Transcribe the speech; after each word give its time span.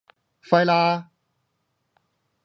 Fight 0.41 0.65
Lah! 0.65 1.05